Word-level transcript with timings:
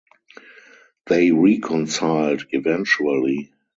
They 1.05 1.29
reconciled 1.29 2.47
eventually. 2.49 3.51